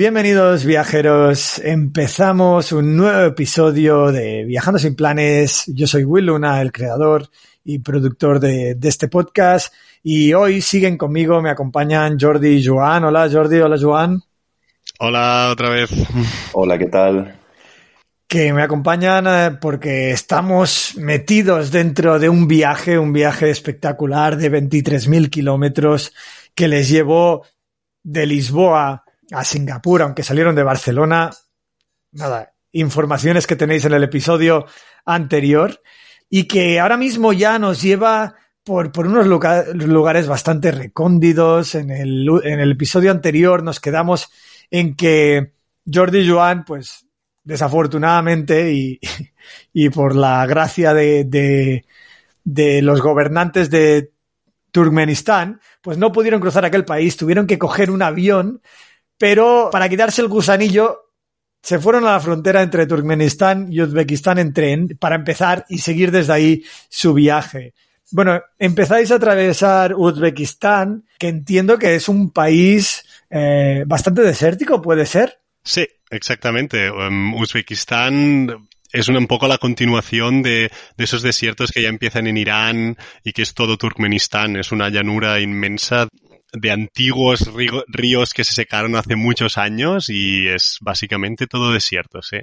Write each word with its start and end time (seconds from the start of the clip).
Bienvenidos 0.00 0.64
viajeros, 0.64 1.58
empezamos 1.58 2.70
un 2.70 2.96
nuevo 2.96 3.26
episodio 3.26 4.12
de 4.12 4.44
Viajando 4.44 4.78
sin 4.78 4.94
planes. 4.94 5.64
Yo 5.66 5.88
soy 5.88 6.04
Will 6.04 6.26
Luna, 6.26 6.62
el 6.62 6.70
creador 6.70 7.28
y 7.64 7.80
productor 7.80 8.38
de, 8.38 8.76
de 8.76 8.88
este 8.88 9.08
podcast 9.08 9.74
y 10.02 10.32
hoy 10.34 10.60
siguen 10.60 10.96
conmigo, 10.96 11.42
me 11.42 11.50
acompañan 11.50 12.16
Jordi 12.18 12.58
y 12.58 12.64
Joan. 12.64 13.04
Hola 13.04 13.28
Jordi, 13.28 13.58
hola 13.58 13.76
Joan. 13.76 14.22
Hola 14.98 15.50
otra 15.52 15.68
vez. 15.70 15.90
Hola, 16.52 16.78
¿qué 16.78 16.86
tal? 16.86 17.34
que 18.26 18.52
me 18.52 18.62
acompañan 18.62 19.26
eh, 19.26 19.56
porque 19.58 20.10
estamos 20.10 20.92
metidos 20.98 21.70
dentro 21.70 22.18
de 22.18 22.28
un 22.28 22.46
viaje, 22.46 22.98
un 22.98 23.10
viaje 23.10 23.48
espectacular 23.48 24.36
de 24.36 24.52
23.000 24.52 25.30
kilómetros 25.30 26.12
que 26.54 26.68
les 26.68 26.90
llevó 26.90 27.46
de 28.02 28.26
Lisboa 28.26 29.02
a 29.32 29.44
Singapur, 29.44 30.02
aunque 30.02 30.22
salieron 30.22 30.54
de 30.54 30.62
Barcelona. 30.62 31.30
Nada, 32.12 32.52
informaciones 32.72 33.46
que 33.46 33.56
tenéis 33.56 33.86
en 33.86 33.94
el 33.94 34.02
episodio 34.02 34.66
anterior 35.06 35.80
y 36.28 36.44
que 36.44 36.80
ahora 36.80 36.98
mismo 36.98 37.32
ya 37.32 37.58
nos 37.58 37.80
lleva 37.80 38.34
por, 38.62 38.92
por 38.92 39.06
unos 39.06 39.26
lugar- 39.26 39.68
lugares 39.74 40.26
bastante 40.26 40.70
recóndidos. 40.70 41.74
En 41.74 41.90
el, 41.90 42.28
en 42.44 42.60
el 42.60 42.72
episodio 42.72 43.10
anterior 43.10 43.62
nos 43.62 43.80
quedamos 43.80 44.28
en 44.70 44.94
que 44.94 45.52
Jordi 45.90 46.28
Joan, 46.28 46.64
pues 46.64 47.06
desafortunadamente 47.44 48.72
y, 48.72 49.00
y 49.72 49.88
por 49.90 50.14
la 50.14 50.44
gracia 50.46 50.92
de, 50.94 51.24
de, 51.24 51.84
de 52.44 52.82
los 52.82 53.00
gobernantes 53.00 53.70
de 53.70 54.12
Turkmenistán, 54.70 55.60
pues 55.80 55.96
no 55.98 56.12
pudieron 56.12 56.40
cruzar 56.40 56.64
aquel 56.64 56.84
país, 56.84 57.16
tuvieron 57.16 57.46
que 57.46 57.58
coger 57.58 57.90
un 57.90 58.02
avión, 58.02 58.60
pero 59.16 59.70
para 59.72 59.88
quitarse 59.88 60.20
el 60.20 60.28
gusanillo 60.28 61.08
se 61.62 61.78
fueron 61.78 62.04
a 62.04 62.12
la 62.12 62.20
frontera 62.20 62.62
entre 62.62 62.86
Turkmenistán 62.86 63.72
y 63.72 63.80
Uzbekistán 63.80 64.38
entre, 64.38 64.94
para 64.98 65.16
empezar 65.16 65.64
y 65.68 65.78
seguir 65.78 66.10
desde 66.10 66.32
ahí 66.32 66.64
su 66.88 67.14
viaje. 67.14 67.74
Bueno, 68.10 68.40
empezáis 68.58 69.10
a 69.10 69.16
atravesar 69.16 69.94
Uzbekistán, 69.94 71.04
que 71.18 71.28
entiendo 71.28 71.78
que 71.78 71.94
es 71.94 72.08
un 72.08 72.30
país 72.30 73.04
eh, 73.30 73.84
bastante 73.86 74.22
desértico, 74.22 74.80
¿puede 74.80 75.06
ser? 75.06 75.40
Sí, 75.62 75.86
exactamente. 76.10 76.90
Um, 76.90 77.34
Uzbekistán 77.34 78.68
es 78.92 79.08
un 79.08 79.26
poco 79.26 79.48
la 79.48 79.58
continuación 79.58 80.42
de, 80.42 80.70
esos 80.96 81.22
desiertos 81.22 81.72
que 81.72 81.82
ya 81.82 81.88
empiezan 81.88 82.26
en 82.26 82.36
Irán 82.36 82.96
y 83.22 83.32
que 83.32 83.42
es 83.42 83.54
todo 83.54 83.76
Turkmenistán. 83.76 84.56
Es 84.56 84.72
una 84.72 84.88
llanura 84.88 85.40
inmensa 85.40 86.08
de 86.52 86.70
antiguos 86.70 87.52
río- 87.54 87.84
ríos 87.88 88.32
que 88.32 88.44
se 88.44 88.54
secaron 88.54 88.96
hace 88.96 89.16
muchos 89.16 89.58
años 89.58 90.08
y 90.08 90.48
es 90.48 90.78
básicamente 90.80 91.46
todo 91.46 91.72
desierto, 91.72 92.22
sí. 92.22 92.38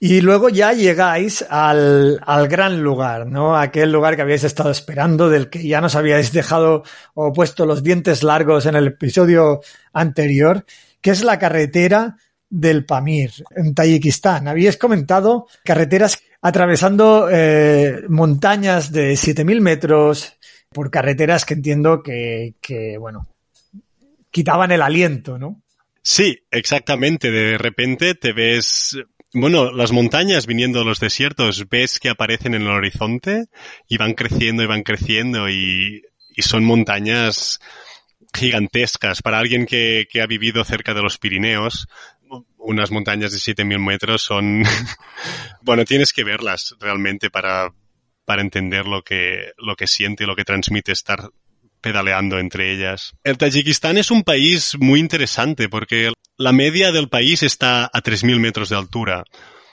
Y 0.00 0.20
luego 0.20 0.48
ya 0.48 0.72
llegáis 0.72 1.44
al, 1.48 2.20
al 2.24 2.48
gran 2.48 2.82
lugar, 2.82 3.26
¿no? 3.26 3.56
Aquel 3.56 3.92
lugar 3.92 4.16
que 4.16 4.22
habíais 4.22 4.44
estado 4.44 4.70
esperando, 4.70 5.28
del 5.28 5.50
que 5.50 5.66
ya 5.66 5.80
nos 5.80 5.94
habíais 5.94 6.32
dejado 6.32 6.82
o 7.14 7.32
puesto 7.32 7.66
los 7.66 7.82
dientes 7.82 8.22
largos 8.22 8.66
en 8.66 8.76
el 8.76 8.88
episodio 8.88 9.60
anterior, 9.92 10.64
que 11.00 11.10
es 11.10 11.22
la 11.22 11.38
carretera 11.38 12.16
del 12.48 12.84
Pamir, 12.84 13.32
en 13.56 13.74
Tayikistán. 13.74 14.48
Habíais 14.48 14.76
comentado 14.76 15.46
carreteras 15.64 16.22
atravesando 16.40 17.28
eh, 17.30 18.02
montañas 18.08 18.92
de 18.92 19.14
7.000 19.14 19.60
metros 19.60 20.38
por 20.70 20.90
carreteras 20.90 21.44
que 21.44 21.54
entiendo 21.54 22.02
que, 22.02 22.54
que, 22.60 22.98
bueno, 22.98 23.26
quitaban 24.30 24.72
el 24.72 24.82
aliento, 24.82 25.38
¿no? 25.38 25.62
Sí, 26.02 26.38
exactamente. 26.50 27.30
De 27.30 27.56
repente 27.56 28.14
te 28.14 28.32
ves, 28.32 28.98
bueno, 29.34 29.72
las 29.72 29.92
montañas 29.92 30.46
viniendo 30.46 30.78
de 30.78 30.84
los 30.84 31.00
desiertos, 31.00 31.68
ves 31.68 31.98
que 31.98 32.08
aparecen 32.08 32.54
en 32.54 32.62
el 32.62 32.68
horizonte 32.68 33.46
y 33.88 33.96
van 33.96 34.14
creciendo 34.14 34.62
y 34.62 34.66
van 34.66 34.82
creciendo 34.82 35.48
y, 35.48 36.02
y 36.34 36.42
son 36.42 36.64
montañas 36.64 37.58
gigantescas. 38.32 39.22
Para 39.22 39.38
alguien 39.38 39.66
que, 39.66 40.06
que 40.10 40.22
ha 40.22 40.26
vivido 40.26 40.64
cerca 40.64 40.94
de 40.94 41.02
los 41.02 41.18
Pirineos, 41.18 41.88
unas 42.58 42.90
montañas 42.90 43.32
de 43.32 43.38
7.000 43.38 43.78
metros 43.78 44.22
son, 44.22 44.62
bueno, 45.62 45.84
tienes 45.84 46.12
que 46.12 46.24
verlas 46.24 46.74
realmente 46.80 47.28
para, 47.28 47.72
para 48.24 48.42
entender 48.42 48.86
lo 48.86 49.02
que, 49.02 49.52
lo 49.58 49.76
que 49.76 49.86
siente 49.86 50.24
y 50.24 50.26
lo 50.26 50.36
que 50.36 50.44
transmite 50.44 50.92
estar 50.92 51.30
pedaleando 51.84 52.38
entre 52.38 52.72
ellas. 52.72 53.12
El 53.24 53.36
Tayikistán 53.36 53.98
es 53.98 54.10
un 54.10 54.22
país 54.22 54.74
muy 54.80 55.00
interesante 55.00 55.68
porque 55.68 56.14
la 56.38 56.52
media 56.52 56.92
del 56.92 57.10
país 57.10 57.42
está 57.42 57.84
a 57.84 58.02
3.000 58.02 58.40
metros 58.40 58.70
de 58.70 58.76
altura. 58.76 59.24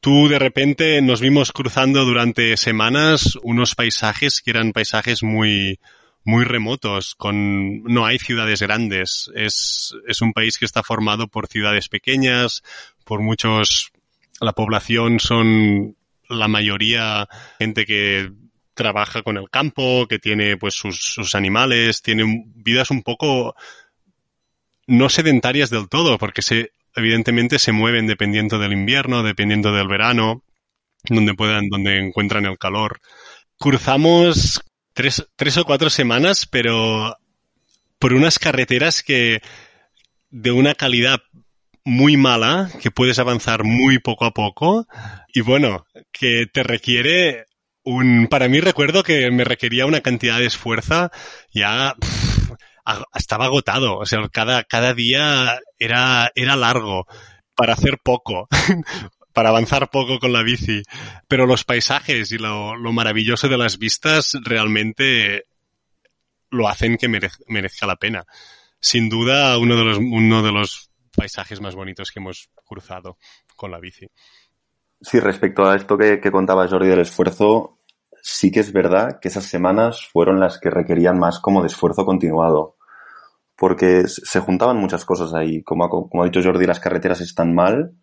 Tú 0.00 0.26
de 0.26 0.40
repente 0.40 1.00
nos 1.00 1.20
vimos 1.20 1.52
cruzando 1.52 2.04
durante 2.04 2.56
semanas 2.56 3.38
unos 3.44 3.76
paisajes 3.76 4.40
que 4.40 4.50
eran 4.50 4.72
paisajes 4.72 5.22
muy, 5.22 5.78
muy 6.24 6.42
remotos, 6.42 7.14
con, 7.14 7.84
no 7.84 8.04
hay 8.04 8.18
ciudades 8.18 8.60
grandes. 8.62 9.30
Es, 9.36 9.94
es 10.08 10.20
un 10.22 10.32
país 10.32 10.58
que 10.58 10.64
está 10.64 10.82
formado 10.82 11.28
por 11.28 11.46
ciudades 11.46 11.88
pequeñas, 11.88 12.64
por 13.04 13.20
muchos, 13.20 13.92
la 14.40 14.54
población 14.54 15.20
son 15.20 15.96
la 16.28 16.48
mayoría 16.48 17.28
gente 17.60 17.84
que 17.84 18.32
trabaja 18.82 19.22
con 19.22 19.36
el 19.36 19.48
campo, 19.48 20.08
que 20.08 20.18
tiene 20.18 20.56
pues 20.56 20.74
sus, 20.74 21.34
animales, 21.36 22.02
tiene 22.02 22.44
vidas 22.52 22.90
un 22.90 23.04
poco 23.04 23.54
no 24.88 25.08
sedentarias 25.08 25.70
del 25.70 25.88
todo, 25.88 26.18
porque 26.18 26.42
se, 26.42 26.72
evidentemente 26.96 27.60
se 27.60 27.70
mueven 27.70 28.08
dependiendo 28.08 28.58
del 28.58 28.72
invierno, 28.72 29.22
dependiendo 29.22 29.72
del 29.72 29.86
verano, 29.86 30.42
donde 31.04 31.34
puedan, 31.34 31.68
donde 31.68 31.98
encuentran 31.98 32.44
el 32.44 32.58
calor. 32.58 33.00
Cruzamos 33.56 34.60
tres, 34.92 35.24
tres 35.36 35.56
o 35.58 35.64
cuatro 35.64 35.88
semanas, 35.88 36.44
pero 36.44 37.16
por 38.00 38.14
unas 38.14 38.40
carreteras 38.40 39.04
que 39.04 39.40
de 40.30 40.50
una 40.50 40.74
calidad 40.74 41.20
muy 41.84 42.16
mala, 42.16 42.68
que 42.80 42.90
puedes 42.90 43.20
avanzar 43.20 43.62
muy 43.62 44.00
poco 44.00 44.24
a 44.24 44.32
poco, 44.32 44.88
y 45.32 45.40
bueno, 45.40 45.86
que 46.10 46.46
te 46.52 46.64
requiere 46.64 47.46
para 48.30 48.48
mí 48.48 48.60
recuerdo 48.60 49.02
que 49.02 49.30
me 49.30 49.44
requería 49.44 49.86
una 49.86 50.00
cantidad 50.00 50.38
de 50.38 50.46
esfuerzo 50.46 51.10
ya 51.52 51.94
estaba 53.14 53.46
agotado, 53.46 53.98
o 53.98 54.06
sea, 54.06 54.28
cada, 54.28 54.64
cada 54.64 54.94
día 54.94 55.60
era, 55.78 56.30
era 56.34 56.56
largo 56.56 57.06
para 57.54 57.74
hacer 57.74 57.98
poco, 58.02 58.48
para 59.32 59.50
avanzar 59.50 59.90
poco 59.90 60.18
con 60.18 60.32
la 60.32 60.42
bici, 60.42 60.82
pero 61.28 61.46
los 61.46 61.64
paisajes 61.64 62.32
y 62.32 62.38
lo, 62.38 62.76
lo 62.76 62.92
maravilloso 62.92 63.48
de 63.48 63.58
las 63.58 63.78
vistas 63.78 64.32
realmente 64.42 65.44
lo 66.50 66.68
hacen 66.68 66.96
que 66.96 67.08
merez- 67.08 67.42
merezca 67.46 67.86
la 67.86 67.96
pena. 67.96 68.24
Sin 68.80 69.08
duda, 69.08 69.56
uno 69.58 69.76
de 69.76 69.84
los, 69.84 69.98
uno 69.98 70.42
de 70.42 70.52
los 70.52 70.90
paisajes 71.16 71.60
más 71.60 71.74
bonitos 71.74 72.10
que 72.10 72.18
hemos 72.20 72.50
cruzado 72.64 73.16
con 73.56 73.70
la 73.70 73.78
bici. 73.78 74.08
Sí, 75.02 75.18
respecto 75.20 75.64
a 75.64 75.74
esto 75.76 75.98
que, 75.98 76.20
que 76.20 76.30
contaba 76.30 76.68
Jordi 76.68 76.88
del 76.88 77.00
esfuerzo, 77.00 77.78
sí 78.22 78.52
que 78.52 78.60
es 78.60 78.72
verdad 78.72 79.18
que 79.20 79.28
esas 79.28 79.44
semanas 79.44 80.08
fueron 80.12 80.38
las 80.38 80.58
que 80.58 80.70
requerían 80.70 81.18
más 81.18 81.40
como 81.40 81.60
de 81.60 81.66
esfuerzo 81.66 82.06
continuado. 82.06 82.76
Porque 83.56 84.04
se 84.06 84.40
juntaban 84.40 84.78
muchas 84.78 85.04
cosas 85.04 85.34
ahí. 85.34 85.62
Como 85.62 85.84
ha, 85.84 86.24
dicho 86.24 86.40
Jordi, 86.42 86.66
las 86.66 86.80
carreteras 86.80 87.20
están 87.20 87.54
mal, 87.54 87.96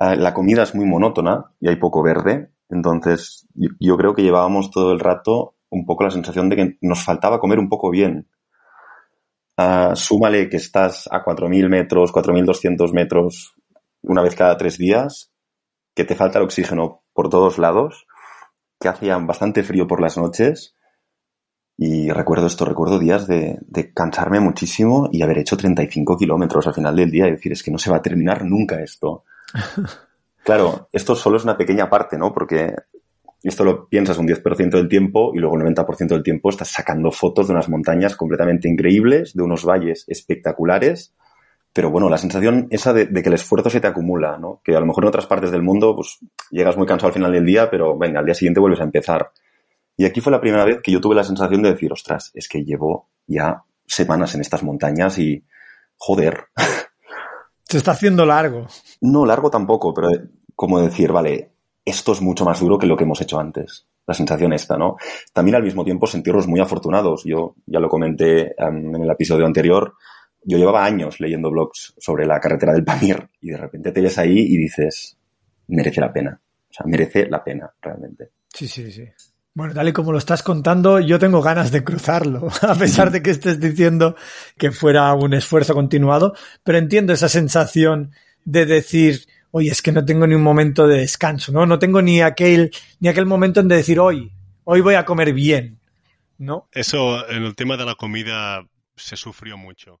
eh, 0.00 0.16
la 0.16 0.34
comida 0.34 0.64
es 0.64 0.74
muy 0.74 0.84
monótona 0.84 1.44
y 1.60 1.68
hay 1.68 1.76
poco 1.76 2.02
verde. 2.02 2.50
Entonces, 2.68 3.46
yo, 3.54 3.96
creo 3.96 4.14
que 4.14 4.22
llevábamos 4.22 4.70
todo 4.70 4.92
el 4.92 5.00
rato 5.00 5.54
un 5.70 5.86
poco 5.86 6.04
la 6.04 6.10
sensación 6.10 6.48
de 6.48 6.56
que 6.56 6.78
nos 6.80 7.04
faltaba 7.04 7.40
comer 7.40 7.58
un 7.58 7.68
poco 7.68 7.90
bien. 7.90 8.28
Ah, 9.56 9.92
súmale 9.94 10.48
que 10.50 10.58
estás 10.58 11.08
a 11.10 11.24
4.000 11.24 11.68
metros, 11.68 12.12
4.200 12.12 12.92
metros 12.92 13.54
una 14.02 14.22
vez 14.22 14.34
cada 14.34 14.56
tres 14.56 14.76
días, 14.78 15.32
que 15.96 16.04
te 16.04 16.14
falta 16.14 16.38
el 16.38 16.44
oxígeno 16.44 17.02
por 17.12 17.28
todos 17.30 17.58
lados, 17.58 18.06
que 18.78 18.88
hacía 18.88 19.16
bastante 19.16 19.64
frío 19.64 19.88
por 19.88 20.00
las 20.00 20.16
noches. 20.16 20.76
Y 21.76 22.10
recuerdo 22.10 22.46
esto, 22.46 22.64
recuerdo 22.64 22.98
días 22.98 23.26
de, 23.26 23.58
de 23.62 23.92
cansarme 23.92 24.38
muchísimo 24.38 25.08
y 25.10 25.22
haber 25.22 25.38
hecho 25.38 25.56
35 25.56 26.16
kilómetros 26.16 26.66
al 26.66 26.74
final 26.74 26.94
del 26.94 27.10
día 27.10 27.26
y 27.26 27.32
decir, 27.32 27.52
es 27.52 27.62
que 27.62 27.70
no 27.70 27.78
se 27.78 27.90
va 27.90 27.96
a 27.96 28.02
terminar 28.02 28.44
nunca 28.44 28.80
esto. 28.80 29.24
Claro, 30.46 30.88
esto 30.92 31.16
solo 31.16 31.38
es 31.38 31.42
una 31.42 31.56
pequeña 31.56 31.90
parte, 31.90 32.16
¿no? 32.16 32.32
Porque 32.32 32.72
esto 33.42 33.64
lo 33.64 33.88
piensas 33.88 34.16
un 34.16 34.28
10% 34.28 34.70
del 34.70 34.88
tiempo 34.88 35.32
y 35.34 35.38
luego 35.38 35.56
el 35.56 35.74
90% 35.74 36.06
del 36.06 36.22
tiempo 36.22 36.50
estás 36.50 36.68
sacando 36.68 37.10
fotos 37.10 37.48
de 37.48 37.52
unas 37.52 37.68
montañas 37.68 38.14
completamente 38.14 38.68
increíbles, 38.68 39.34
de 39.34 39.42
unos 39.42 39.64
valles 39.64 40.04
espectaculares, 40.06 41.16
pero 41.76 41.90
bueno, 41.90 42.08
la 42.08 42.18
sensación 42.18 42.66
esa 42.70 42.92
de, 42.92 43.04
de 43.04 43.22
que 43.22 43.28
el 43.28 43.34
esfuerzo 43.34 43.68
se 43.68 43.80
te 43.80 43.86
acumula, 43.86 44.38
¿no? 44.38 44.62
Que 44.64 44.74
a 44.74 44.80
lo 44.80 44.86
mejor 44.86 45.04
en 45.04 45.08
otras 45.08 45.26
partes 45.26 45.50
del 45.50 45.62
mundo, 45.62 45.94
pues 45.94 46.18
llegas 46.50 46.76
muy 46.76 46.86
cansado 46.86 47.08
al 47.08 47.14
final 47.14 47.30
del 47.32 47.44
día, 47.44 47.70
pero 47.70 47.98
venga, 47.98 48.20
al 48.20 48.24
día 48.24 48.34
siguiente 48.34 48.60
vuelves 48.60 48.80
a 48.80 48.84
empezar. 48.84 49.30
Y 49.94 50.06
aquí 50.06 50.22
fue 50.22 50.32
la 50.32 50.40
primera 50.40 50.64
vez 50.64 50.80
que 50.82 50.90
yo 50.90 51.00
tuve 51.00 51.14
la 51.14 51.22
sensación 51.22 51.62
de 51.62 51.72
decir, 51.72 51.92
ostras, 51.92 52.30
es 52.32 52.48
que 52.48 52.64
llevo 52.64 53.10
ya 53.26 53.62
semanas 53.86 54.34
en 54.34 54.40
estas 54.40 54.62
montañas 54.62 55.18
y, 55.18 55.44
joder, 55.98 56.46
Se 57.68 57.78
está 57.78 57.92
haciendo 57.92 58.24
largo. 58.24 58.66
No, 59.00 59.26
largo 59.26 59.50
tampoco, 59.50 59.92
pero 59.92 60.08
como 60.54 60.80
decir, 60.80 61.10
vale, 61.10 61.50
esto 61.84 62.12
es 62.12 62.22
mucho 62.22 62.44
más 62.44 62.60
duro 62.60 62.78
que 62.78 62.86
lo 62.86 62.96
que 62.96 63.02
hemos 63.02 63.20
hecho 63.20 63.40
antes. 63.40 63.88
La 64.06 64.14
sensación 64.14 64.52
esta, 64.52 64.76
¿no? 64.76 64.96
También 65.32 65.56
al 65.56 65.64
mismo 65.64 65.84
tiempo 65.84 66.06
sentirnos 66.06 66.46
muy 66.46 66.60
afortunados. 66.60 67.24
Yo 67.24 67.56
ya 67.66 67.80
lo 67.80 67.88
comenté 67.88 68.54
um, 68.58 68.94
en 68.94 69.02
el 69.02 69.10
episodio 69.10 69.46
anterior. 69.46 69.94
Yo 70.48 70.58
llevaba 70.58 70.84
años 70.84 71.18
leyendo 71.18 71.50
blogs 71.50 71.92
sobre 71.98 72.24
la 72.24 72.38
carretera 72.38 72.72
del 72.72 72.84
Pamir 72.84 73.28
y 73.40 73.50
de 73.50 73.56
repente 73.56 73.90
te 73.90 74.00
ves 74.00 74.16
ahí 74.16 74.38
y 74.38 74.56
dices, 74.56 75.18
merece 75.66 76.00
la 76.00 76.12
pena. 76.12 76.40
O 76.70 76.72
sea, 76.72 76.86
merece 76.86 77.26
la 77.28 77.42
pena, 77.42 77.68
realmente. 77.82 78.30
Sí, 78.54 78.68
sí, 78.68 78.92
sí. 78.92 79.04
Bueno, 79.54 79.74
tal 79.74 79.88
y 79.88 79.92
como 79.92 80.12
lo 80.12 80.18
estás 80.18 80.44
contando, 80.44 81.00
yo 81.00 81.18
tengo 81.18 81.42
ganas 81.42 81.72
de 81.72 81.82
cruzarlo, 81.82 82.46
a 82.62 82.74
pesar 82.76 83.10
de 83.10 83.22
que 83.22 83.30
estés 83.30 83.58
diciendo 83.58 84.14
que 84.56 84.70
fuera 84.70 85.12
un 85.14 85.34
esfuerzo 85.34 85.74
continuado, 85.74 86.34
pero 86.62 86.78
entiendo 86.78 87.12
esa 87.12 87.28
sensación 87.28 88.12
de 88.44 88.66
decir, 88.66 89.26
oye, 89.50 89.70
es 89.70 89.82
que 89.82 89.92
no 89.92 90.04
tengo 90.04 90.26
ni 90.26 90.34
un 90.34 90.42
momento 90.42 90.86
de 90.86 90.98
descanso, 90.98 91.50
¿no? 91.50 91.66
No 91.66 91.78
tengo 91.78 92.02
ni 92.02 92.20
aquel, 92.20 92.70
ni 93.00 93.08
aquel 93.08 93.26
momento 93.26 93.60
en 93.60 93.68
de 93.68 93.76
decir, 93.76 93.98
hoy, 93.98 94.30
hoy 94.64 94.80
voy 94.80 94.94
a 94.94 95.04
comer 95.04 95.32
bien, 95.32 95.80
¿no? 96.38 96.68
Eso, 96.70 97.28
en 97.28 97.42
el 97.42 97.56
tema 97.56 97.76
de 97.76 97.86
la 97.86 97.94
comida, 97.94 98.64
se 98.94 99.16
sufrió 99.16 99.56
mucho. 99.56 100.00